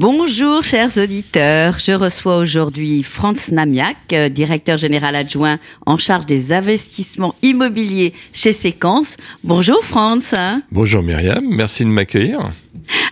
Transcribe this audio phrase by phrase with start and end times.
[0.00, 6.54] Bonjour chers auditeurs, je reçois aujourd'hui Franz Namiak, euh, directeur général adjoint en charge des
[6.54, 9.18] investissements immobiliers chez Séquence.
[9.44, 10.34] Bonjour Franz.
[10.72, 12.50] Bonjour Myriam, merci de m'accueillir.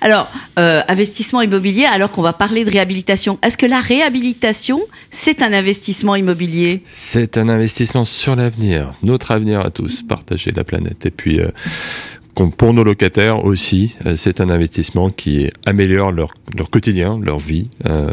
[0.00, 3.38] Alors, euh, investissement immobilier, alors qu'on va parler de réhabilitation.
[3.42, 6.80] Est-ce que la réhabilitation, c'est un investissement immobilier?
[6.86, 11.04] C'est un investissement sur l'avenir, notre avenir à tous, partager la planète.
[11.04, 11.48] Et puis, euh,
[12.46, 17.68] pour nos locataires aussi, euh, c'est un investissement qui améliore leur, leur quotidien, leur vie
[17.86, 18.10] euh,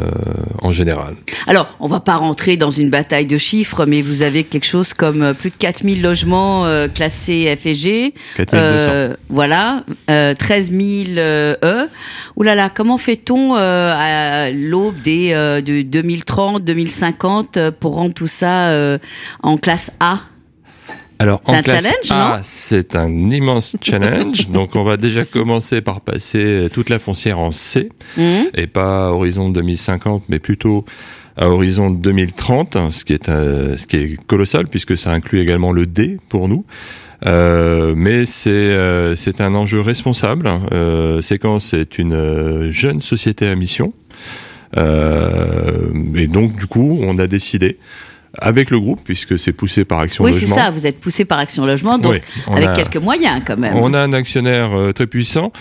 [0.62, 1.14] en général.
[1.46, 4.94] Alors, on va pas rentrer dans une bataille de chiffres, mais vous avez quelque chose
[4.94, 8.14] comme euh, plus de 4000 logements euh, classés F et G.
[8.36, 8.56] 4200.
[8.56, 10.82] Euh, voilà, euh, 13 000
[11.18, 11.88] euh, E.
[12.36, 15.32] Ouh là là, comment fait-on à l'aube des
[15.64, 18.98] de 2030, 2050 euh, pour rendre tout ça
[19.42, 20.20] en classe A?
[21.18, 24.48] Alors, C'est en un classe challenge, A, c'est un immense challenge.
[24.50, 27.88] Donc, on va déjà commencer par passer toute la foncière en C.
[28.18, 30.84] Hum et pas à horizon 2050, mais plutôt
[31.36, 35.72] à horizon 2030, ce qui est euh, ce qui est colossal puisque ça inclut également
[35.72, 36.64] le D pour nous.
[37.26, 40.50] Euh, mais c'est euh, c'est un enjeu responsable.
[40.72, 43.92] Euh, Séquence est une euh, jeune société à mission.
[44.76, 47.78] Euh, et donc du coup, on a décidé
[48.38, 50.56] avec le groupe, puisque c'est poussé par Action Oui, c'est Logement.
[50.56, 52.20] ça, vous êtes poussé par Action Logement, donc Oui,
[52.54, 53.74] avec a- quelques moyens quand même.
[53.76, 55.52] on a un actionnaire euh, très puissant.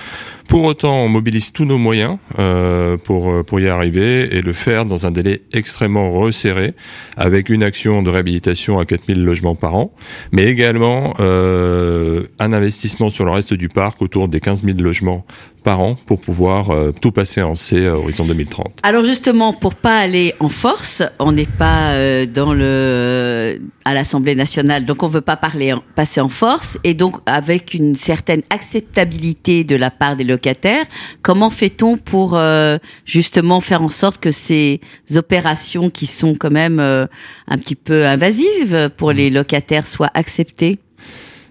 [0.48, 4.54] Pour autant, on mobilise tous nos moyens euh, pour euh, pour y arriver et le
[4.54, 6.74] faire dans un délai extrêmement resserré,
[7.18, 9.92] avec une action de réhabilitation à 4000 logements par an,
[10.32, 15.26] mais également euh, un investissement sur le reste du parc autour des 15 000 logements
[15.66, 18.80] par an pour pouvoir euh, tout passer en C à horizon 2030.
[18.84, 24.36] Alors justement, pour pas aller en force, on n'est pas euh, dans le à l'Assemblée
[24.36, 29.64] nationale, donc on veut pas parler passer en force, et donc avec une certaine acceptabilité
[29.64, 30.86] de la part des locataires.
[31.22, 34.82] Comment fait-on pour euh, justement faire en sorte que ces
[35.16, 37.08] opérations qui sont quand même euh,
[37.48, 40.78] un petit peu invasives pour les locataires soient acceptées?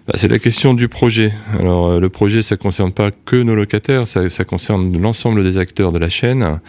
[0.07, 1.31] Bah, c'est la question du projet.
[1.59, 5.57] Alors euh, le projet, ça concerne pas que nos locataires, ça, ça concerne l'ensemble des
[5.57, 6.59] acteurs de la chaîne.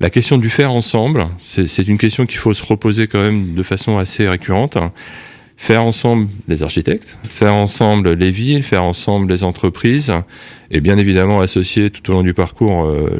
[0.00, 3.62] La question du faire ensemble, c'est une question qu'il faut se reposer quand même de
[3.64, 4.78] façon assez récurrente.
[5.60, 10.14] Faire ensemble les architectes, faire ensemble les villes, faire ensemble les entreprises,
[10.70, 13.10] et bien évidemment associer tout au long du parcours euh,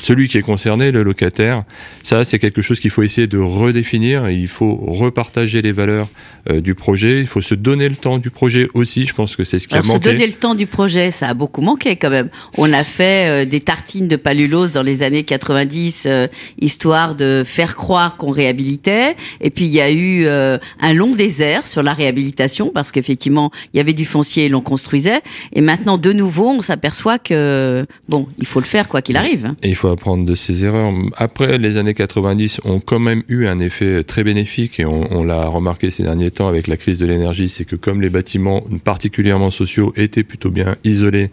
[0.00, 1.64] celui qui est concerné, le locataire.
[2.02, 4.28] Ça, c'est quelque chose qu'il faut essayer de redéfinir.
[4.30, 6.08] Il faut repartager les valeurs
[6.50, 7.20] euh, du projet.
[7.20, 9.06] Il faut se donner le temps du projet aussi.
[9.06, 10.12] Je pense que c'est ce qui Alors a se manqué.
[10.12, 12.28] donner le temps du projet, ça a beaucoup manqué quand même.
[12.56, 16.26] On a fait euh, des tartines de palulose dans les années 90, euh,
[16.60, 19.16] histoire de faire croire qu'on réhabilitait.
[19.40, 23.78] Et puis il y a eu un long désert sur la réhabilitation parce qu'effectivement il
[23.78, 25.20] y avait du foncier et l'on construisait.
[25.52, 29.54] Et maintenant de nouveau on s'aperçoit que bon il faut le faire quoi qu'il arrive.
[29.62, 30.92] Et faut apprendre de ses erreurs.
[31.16, 35.24] Après, les années 90 ont quand même eu un effet très bénéfique et on, on
[35.24, 38.62] l'a remarqué ces derniers temps avec la crise de l'énergie, c'est que comme les bâtiments
[38.84, 41.30] particulièrement sociaux étaient plutôt bien isolés,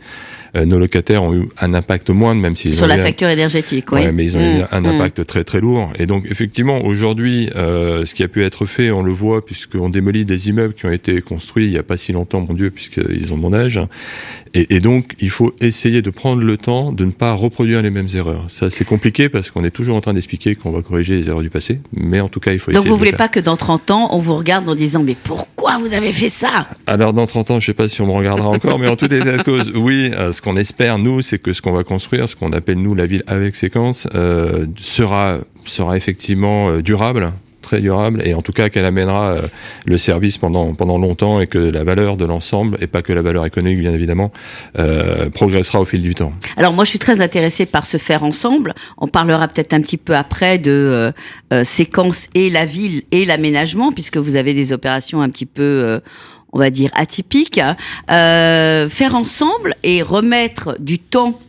[0.55, 3.03] euh, nos locataires ont eu un impact moindre, même s'ils Sur ont la eu un-
[3.03, 4.01] facture énergétique, oui.
[4.01, 5.89] Ouais, mais ils ont eu Mm, un impact très très lourd.
[5.99, 9.89] Et donc effectivement, aujourd'hui, euh, ce qui a pu être fait, on le voit, puisqu'on
[9.89, 12.69] démolit des immeubles qui ont été construits il n'y a pas si longtemps, mon Dieu,
[12.69, 13.79] puisqu'ils ont mon âge.
[14.53, 17.89] Et, et donc, il faut essayer de prendre le temps de ne pas reproduire les
[17.89, 18.34] mêmes erreurs.
[18.47, 21.41] Ça, c'est compliqué parce qu'on est toujours en train d'expliquer qu'on va corriger les erreurs
[21.41, 21.79] du passé.
[21.93, 23.91] Mais en tout cas, il faut Donc essayer vous de voulez pas que dans 30
[23.91, 26.67] ans on vous regarde en disant mais pourquoi vous avez fait ça?
[26.87, 29.11] Alors dans 30 ans, je sais pas si on me regardera encore, mais en tout
[29.13, 32.29] état de cause, oui, euh, ce qu'on espère nous, c'est que ce qu'on va construire,
[32.29, 37.31] ce qu'on appelle nous la ville avec séquence, euh, sera sera effectivement euh, durable,
[37.65, 39.41] très durable, et en tout cas qu'elle amènera euh,
[39.85, 43.21] le service pendant pendant longtemps et que la valeur de l'ensemble et pas que la
[43.21, 44.31] valeur économique bien évidemment
[44.79, 46.33] euh, progressera au fil du temps.
[46.57, 48.73] Alors moi, je suis très intéressée par ce faire ensemble.
[48.97, 51.11] On parlera peut-être un petit peu après de
[51.51, 55.99] euh, séquence et la ville et l'aménagement, puisque vous avez des opérations un petit peu,
[56.55, 57.61] on va dire, atypiques.
[58.09, 61.39] Euh, faire ensemble et remettre du temps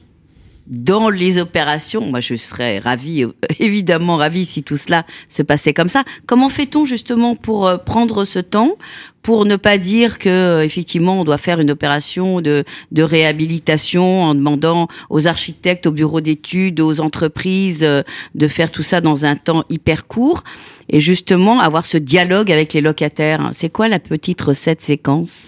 [0.66, 5.72] dans les opérations, moi je serais ravie, euh, évidemment ravie si tout cela se passait
[5.72, 6.02] comme ça.
[6.26, 8.76] Comment fait-on justement pour euh, prendre ce temps,
[9.22, 14.22] pour ne pas dire que euh, effectivement on doit faire une opération de, de réhabilitation
[14.22, 17.86] en demandant aux architectes, aux bureaux d'études, aux entreprises
[18.34, 20.42] de faire tout ça dans un temps hyper court
[20.88, 23.50] et justement avoir ce dialogue avec les locataires?
[23.52, 25.46] C'est quoi la petite recette séquence?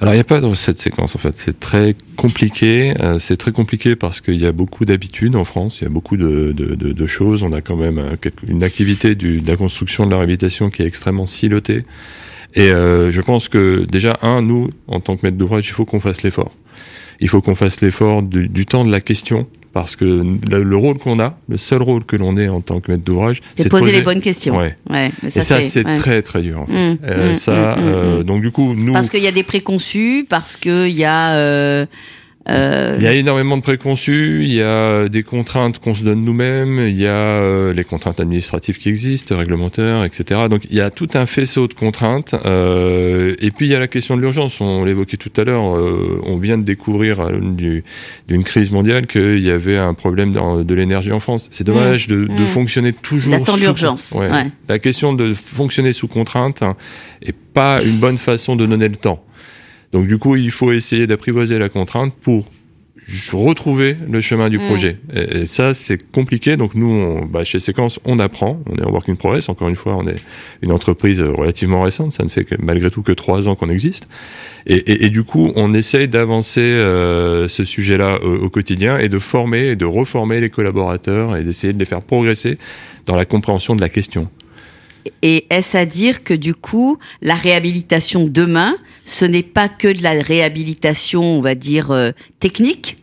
[0.00, 2.94] Alors il n'y a pas dans cette séquence en fait, c'est très compliqué.
[3.00, 5.90] Euh, c'est très compliqué parce qu'il y a beaucoup d'habitudes en France, il y a
[5.90, 7.42] beaucoup de, de, choses.
[7.42, 10.86] On a quand même euh, une activité de la construction de la réhabilitation qui est
[10.86, 11.84] extrêmement silotée.
[12.54, 15.84] Et euh, je pense que déjà, un, nous, en tant que maître d'ouvrage, il faut
[15.84, 16.52] qu'on fasse l'effort.
[17.20, 20.04] Il faut qu'on fasse l'effort du, du, temps de la question, parce que
[20.50, 23.04] le, le rôle qu'on a, le seul rôle que l'on ait en tant que maître
[23.04, 24.56] d'ouvrage, c'est de poser, les bonnes questions.
[24.56, 24.76] Ouais.
[24.88, 25.94] ouais ça, et ça, c'est ouais.
[25.94, 26.60] très très dur.
[26.60, 26.72] En fait.
[26.72, 29.42] Mmh, euh, mmh, ça, mmh, euh, donc du coup, nous, parce qu'il y a des
[29.42, 31.86] préconçus, parce qu'il y a
[32.50, 32.96] euh, euh...
[32.98, 36.78] Il y a énormément de préconçus, il y a des contraintes qu'on se donne nous-mêmes,
[36.88, 40.42] il y a euh, les contraintes administratives qui existent, réglementaires, etc.
[40.50, 42.34] Donc il y a tout un faisceau de contraintes.
[42.44, 44.60] Euh, et puis il y a la question de l'urgence.
[44.60, 45.76] On l'évoquait tout à l'heure.
[45.76, 50.74] Euh, on vient de découvrir d'une crise mondiale qu'il y avait un problème dans, de
[50.74, 51.48] l'énergie en France.
[51.50, 52.36] C'est dommage mmh, de, mmh.
[52.36, 53.32] de, fonctionner toujours.
[53.32, 54.12] D'attendre l'urgence.
[54.12, 54.30] Ouais.
[54.30, 54.46] Ouais.
[54.68, 56.76] La question de fonctionner sous contrainte hein,
[57.22, 59.24] est pas une bonne façon de donner le temps.
[59.92, 62.46] Donc du coup, il faut essayer d'apprivoiser la contrainte pour
[63.32, 64.98] retrouver le chemin du projet.
[65.08, 65.16] Mmh.
[65.16, 66.56] Et, et, ça, c'est compliqué.
[66.56, 68.60] Donc nous, on, bah, chez Séquence, on apprend.
[68.70, 69.48] On est en work in progress.
[69.48, 70.16] Encore une fois, on est
[70.62, 72.12] une entreprise relativement récente.
[72.12, 74.08] Ça ne fait que, malgré tout que trois ans qu'on existe.
[74.66, 79.08] Et, et, et, du coup, on essaye d'avancer euh, ce sujet-là au, au, quotidien et
[79.08, 82.58] de former et de reformer les collaborateurs et d'essayer de les faire progresser
[83.06, 84.28] dans la compréhension de la question.
[85.22, 90.02] Et est-ce à dire que du coup, la réhabilitation demain, ce n'est pas que de
[90.02, 92.98] la réhabilitation, on va dire, euh, technique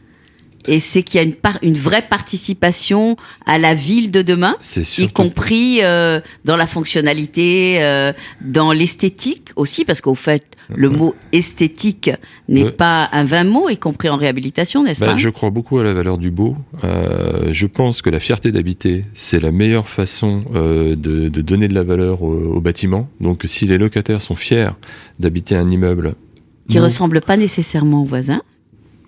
[0.67, 3.15] et c'est qu'il y a une, par, une vraie participation
[3.45, 4.55] à la ville de demain,
[4.97, 11.15] y compris euh, dans la fonctionnalité, euh, dans l'esthétique aussi, parce qu'au fait, le mot
[11.31, 12.11] esthétique
[12.49, 12.71] n'est ouais.
[12.71, 15.17] pas un vain mot, y compris en réhabilitation, n'est-ce bah, pas?
[15.17, 16.55] Je crois beaucoup à la valeur du beau.
[16.83, 21.67] Euh, je pense que la fierté d'habiter, c'est la meilleure façon euh, de, de, donner
[21.67, 23.07] de la valeur au, au, bâtiment.
[23.21, 24.69] Donc si les locataires sont fiers
[25.19, 26.15] d'habiter un immeuble...
[26.69, 28.41] Qui ne ressemble pas nécessairement aux voisins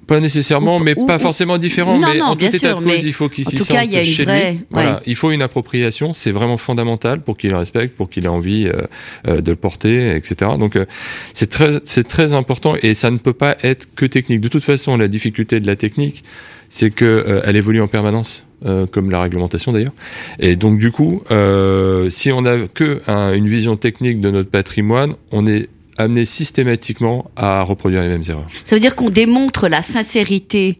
[0.07, 1.99] pas nécessairement, mais ou, pas ou, forcément différent.
[1.99, 3.67] Non, mais non, en tout bien état sûr, de cause, il faut qu'il s'y sente
[3.67, 4.61] cas, chez vraie, lui.
[4.71, 8.29] Voilà, il faut une appropriation, c'est vraiment fondamental pour qu'il le respecte, pour qu'il ait
[8.29, 8.81] envie euh,
[9.27, 10.51] euh, de le porter, etc.
[10.59, 10.85] Donc euh,
[11.33, 14.41] c'est très, c'est très important et ça ne peut pas être que technique.
[14.41, 16.23] De toute façon, la difficulté de la technique,
[16.69, 18.45] c'est que euh, elle évolue en permanence.
[18.65, 19.93] Euh, comme la réglementation d'ailleurs.
[20.39, 24.49] Et donc du coup, euh, si on n'a que un, une vision technique de notre
[24.49, 28.47] patrimoine, on est amené systématiquement à reproduire les mêmes erreurs.
[28.65, 30.79] Ça veut dire qu'on démontre la sincérité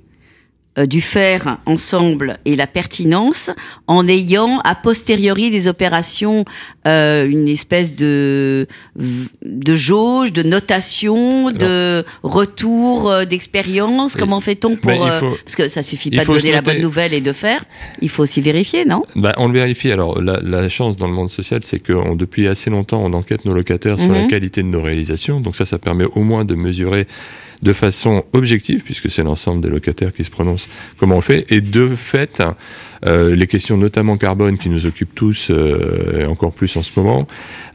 [0.86, 3.50] du faire ensemble et la pertinence
[3.88, 6.46] en ayant a posteriori des opérations,
[6.86, 14.16] euh, une espèce de de jauge, de notation, Alors, de retour euh, d'expérience.
[14.16, 17.22] Comment fait-on pour euh, parce que ça suffit pas de donner la bonne nouvelle et
[17.22, 17.64] de faire.
[18.02, 19.04] Il faut aussi vérifier, non?
[19.16, 19.92] Bah, On le vérifie.
[19.92, 23.14] Alors la, la chance dans le monde social, c'est que on, depuis assez longtemps, on
[23.14, 25.40] enquête nos locataires sur la qualité de nos réalisations.
[25.40, 27.08] Donc ça, ça permet au moins de mesurer
[27.62, 31.46] de façon objective, puisque c'est l'ensemble des locataires qui se prononcent comment on le fait,
[31.52, 32.42] et de fait,
[33.06, 36.92] euh, les questions notamment carbone qui nous occupent tous, euh, et encore plus en ce
[36.96, 37.28] moment,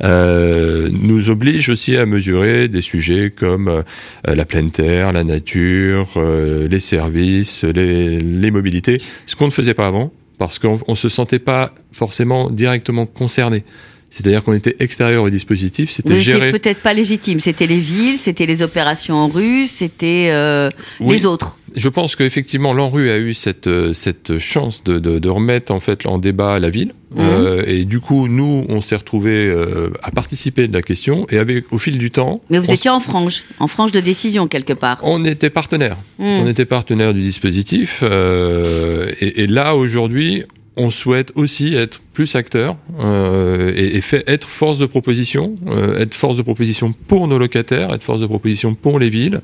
[0.02, 3.82] euh, nous obligent aussi à mesurer des sujets comme
[4.25, 9.87] la pleine terre, la nature, les services, les, les mobilités, ce qu'on ne faisait pas
[9.87, 13.64] avant, parce qu'on ne se sentait pas forcément directement concerné.
[14.12, 16.53] C'est-à-dire qu'on était extérieur au dispositif, c'était géré.
[16.53, 17.41] peut-être pas légitime.
[17.41, 20.69] C'était les villes, c'était les opérations en rue, c'était euh,
[21.00, 21.17] oui.
[21.17, 21.56] les autres.
[21.75, 26.05] Je pense qu'effectivement, l'ANRU a eu cette, cette chance de, de, de, remettre en fait
[26.05, 26.93] en débat la ville.
[27.13, 27.20] Mmh.
[27.20, 31.27] Euh, et du coup, nous, on s'est retrouvés euh, à participer de la question.
[31.31, 32.43] Et avec, au fil du temps.
[32.51, 34.98] Mais vous étiez en frange, en frange de décision quelque part.
[35.03, 35.96] On était partenaire.
[36.19, 36.25] Mmh.
[36.25, 38.01] On était partenaire du dispositif.
[38.03, 40.44] Euh, et, et là, aujourd'hui,
[40.76, 46.00] on souhaite aussi être plus acteur euh, et, et fait, être force de proposition, euh,
[46.00, 49.41] être force de proposition pour nos locataires, être force de proposition pour les villes.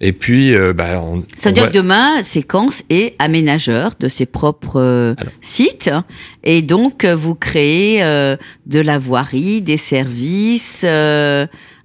[0.00, 1.70] Et puis, euh, bah, on, ça veut dire va...
[1.70, 5.90] que demain, Séquence est aménageur de ses propres sites,
[6.44, 10.84] et donc vous créez de la voirie, des services.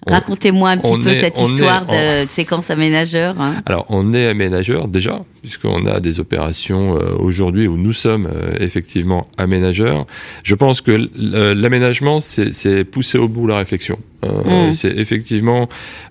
[0.08, 3.40] Racontez-moi un petit peu est, cette histoire est, de, séquence aménageur.
[3.40, 3.62] Hein.
[3.66, 8.52] Alors, on est aménageur déjà, puisqu'on a des opérations euh, aujourd'hui où nous sommes euh,
[8.60, 10.06] effectivement aménageurs.
[10.44, 13.98] Je pense que l'aménagement, c'est pousser au bout la réflexion.
[14.24, 14.74] Euh, mmh.
[14.74, 15.68] C'est effectivement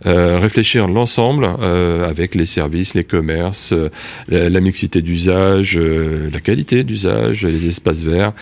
[0.07, 3.73] euh, réfléchir l'ensemble euh, avec les services, les commerces,
[4.29, 8.33] la, la, mixité d'usage, la qualité d'usage, les espaces verts.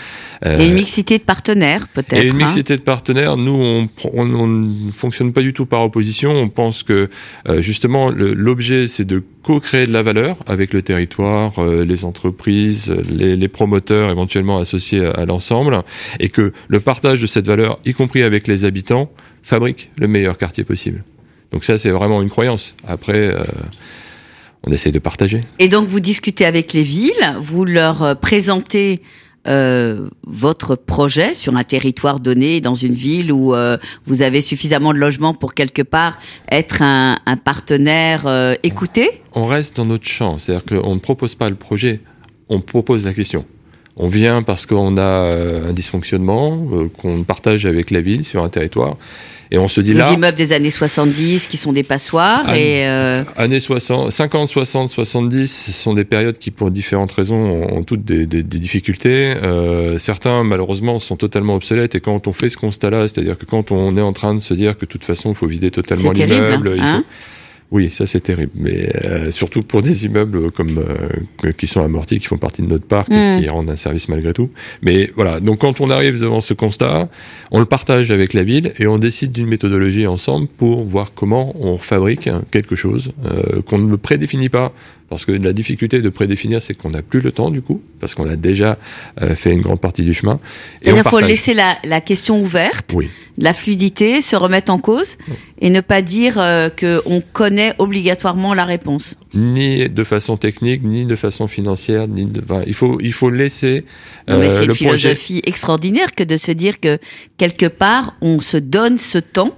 [0.44, 2.22] et une mixité de partenaires peut-être.
[2.22, 3.36] Et une mixité hein de partenaires.
[3.36, 6.32] Nous, on, on, on, ne fonctionne pas du tout par opposition.
[6.32, 7.10] On pense que
[7.58, 14.10] justement l'objet, c'est de co-créer de la valeur avec le territoire, les entreprises, les, promoteurs
[14.10, 15.82] éventuellement associés à, à l'ensemble,
[16.20, 19.10] et que le partage de cette valeur, y compris avec les habitants,
[19.42, 21.02] fabrique le meilleur quartier possible.
[21.50, 22.74] Donc ça, c'est vraiment une croyance.
[22.86, 23.42] Après, euh,
[24.64, 25.40] on essaie de partager.
[25.58, 29.00] Et donc, vous discutez avec les villes, vous leur euh, présentez
[29.48, 34.92] euh, votre projet sur un territoire donné, dans une ville où euh, vous avez suffisamment
[34.92, 36.18] de logements pour quelque part
[36.50, 39.22] être un, partenaire euh, écouté?
[39.32, 42.00] On reste dans notre champ, c'est-à-dire qu'on ne propose pas le projet,
[42.48, 43.44] on propose la question.
[43.98, 48.42] On vient parce qu'on a euh, un dysfonctionnement euh, qu'on partage avec la ville sur
[48.44, 48.96] un territoire.
[49.50, 52.86] Et on se dit Les là, immeubles des années 70 qui sont des passoires et
[52.86, 57.82] euh, années 60, 50, 60, 70, ce sont des périodes qui, pour différentes raisons, ont,
[57.82, 59.34] toutes des, des- des difficultés.
[59.42, 61.94] Euh, certains, malheureusement, sont totalement obsolètes.
[61.94, 64.52] Et quand on fait ce constat-là, c'est-à-dire que quand on est en train de se
[64.52, 67.04] dire que de toute façon, il faut vider totalement l'immeuble, hein.
[67.70, 72.18] Oui, ça c'est terrible, mais euh, surtout pour des immeubles comme euh, qui sont amortis,
[72.18, 74.48] qui font partie de notre parc et qui rendent un service malgré tout.
[74.80, 77.10] Mais voilà, donc quand on arrive devant ce constat,
[77.50, 81.54] on le partage avec la ville et on décide d'une méthodologie ensemble pour voir comment
[81.62, 84.72] on fabrique quelque chose euh, qu'on ne prédéfinit pas.
[85.08, 88.14] Parce que la difficulté de prédéfinir, c'est qu'on n'a plus le temps du coup, parce
[88.14, 88.76] qu'on a déjà
[89.22, 90.38] euh, fait une grande partie du chemin.
[90.84, 93.08] il on faut laisser la, la question ouverte, Oui.
[93.38, 95.16] la fluidité, se remettre en cause
[95.60, 99.14] et ne pas dire euh, que on connaît obligatoirement la réponse.
[99.34, 102.42] ni de façon technique, ni de façon financière, ni de.
[102.42, 103.86] enfin, il faut, il faut laisser
[104.28, 104.74] euh, c'est une projet.
[104.98, 106.98] philosophie extraordinaire que de se dire que
[107.38, 109.56] quelque part on se donne ce temps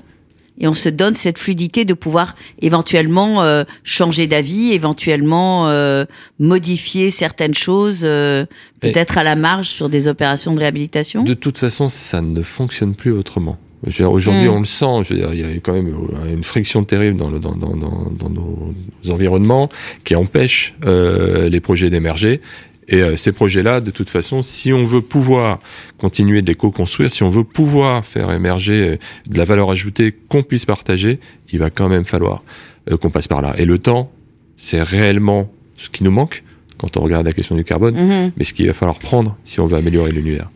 [0.60, 6.04] et on se donne cette fluidité de pouvoir éventuellement euh, changer d'avis, éventuellement euh,
[6.38, 8.44] modifier certaines choses, euh,
[8.80, 11.22] peut-être à la marge sur des opérations de réhabilitation.
[11.24, 13.58] De toute façon, ça ne fonctionne plus autrement.
[13.86, 14.52] Aujourd'hui, Mm.
[14.52, 15.04] on le sent.
[15.04, 17.54] Je veux dire, il y a quand même euh, une friction terrible dans, le, dans,
[17.54, 18.74] dans, dans nos
[19.08, 19.70] environnements
[20.04, 22.42] qui empêche euh, les projets d'émerger.
[22.90, 25.60] Et euh, ces projets-là, de toute façon, si on veut pouvoir
[25.96, 28.96] continuer de les co-construire, si on veut pouvoir faire émerger euh,
[29.28, 31.20] de la valeur ajoutée qu'on puisse partager,
[31.52, 32.42] il va quand même falloir
[32.90, 33.54] euh, qu'on passe par là.
[33.58, 34.10] Et le temps,
[34.56, 36.42] c'est réellement ce qui nous manque
[36.78, 38.32] quand on regarde la question du carbone, Mhm.
[38.36, 40.50] mais ce qu'il va falloir prendre si on veut améliorer l'univers.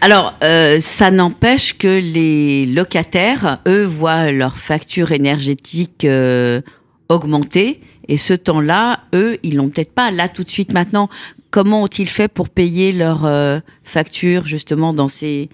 [0.00, 6.60] Alors, euh, ça n'empêche que les locataires, eux, voient leur facture énergétique euh,
[7.08, 7.80] augmenter.
[8.08, 11.08] Et ce temps-là, eux, ils l'ont peut-être pas là tout de suite maintenant.
[11.52, 15.50] Comment ont-ils fait pour payer leur euh, facture justement dans ces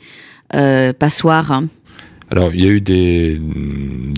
[0.54, 1.66] euh, passoires hein?
[2.30, 3.40] Alors, il y a eu des,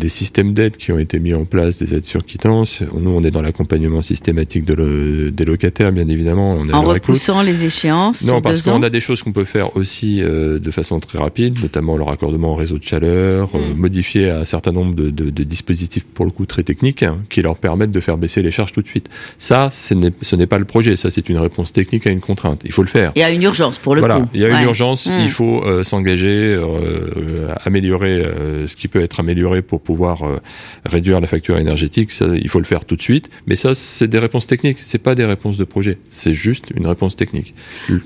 [0.00, 2.83] des systèmes d'aide qui ont été mis en place, des aides sur quittance.
[2.99, 6.54] Nous, on est dans l'accompagnement systématique de le- des locataires, bien évidemment.
[6.59, 10.23] On En repoussant les échéances Non, parce qu'on a des choses qu'on peut faire aussi
[10.23, 13.78] euh, de façon très rapide, notamment le raccordement au réseau de chaleur, euh, Mm.
[13.78, 17.42] modifier un certain nombre de, de- de dispositifs, pour le coup, très techniques, hein, qui
[17.42, 19.09] leur permettent de faire baisser les charges tout de suite.
[19.38, 22.62] Ça, ce n'est pas le projet, ça, c'est une réponse technique à une contrainte.
[22.64, 23.12] Il faut le faire.
[23.16, 24.26] Il y a une urgence pour le voilà, coup.
[24.35, 24.64] il y a une Ouais.
[24.64, 25.12] urgence, Mm.
[25.25, 28.25] il faut euh, s'engager, euh, améliorer
[28.66, 30.37] ce qui peut être amélioré pour pouvoir euh,
[30.85, 32.13] réduire la facture énergétique.
[32.13, 33.29] Ça, il faut le faire tout de suite.
[33.47, 34.79] Mais ça, c'est des réponses techniques.
[34.81, 35.99] C'est pas des réponses de projet.
[36.11, 37.55] C'est juste une réponse technique.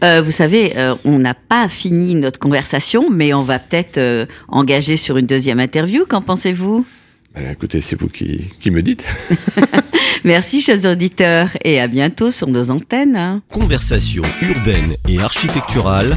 [0.02, 4.24] Euh, vous savez, euh, on n'a pas fini notre conversation, mais on va peut-être euh,
[4.48, 6.04] engager sur une deuxième interview.
[6.08, 6.86] Qu'en pensez-vous?
[7.34, 9.04] Bah, écoutez, c'est vous qui, qui me dites.
[10.24, 13.16] Merci, chers auditeurs, et à bientôt sur nos antennes.
[13.16, 13.42] hein.
[13.52, 16.16] Conversation urbaine et architecturale,